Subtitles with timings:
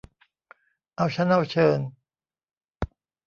[0.95, 1.77] เอาชั้นเอาเชิง